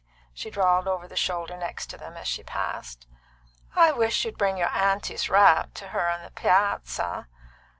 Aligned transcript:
she 0.33 0.49
drawled 0.49 0.87
over 0.87 1.07
the 1.07 1.15
shoulder 1.15 1.55
next 1.55 1.95
them 1.99 2.17
as 2.17 2.27
she 2.27 2.41
passed, 2.41 3.05
"I 3.75 3.91
wish 3.91 4.25
you'd 4.25 4.35
bring 4.35 4.57
your 4.57 4.69
aunty's 4.73 5.29
wrap 5.29 5.75
to 5.75 5.89
her 5.89 6.09
on 6.09 6.23
the 6.23 6.31
piazza." 6.31 7.27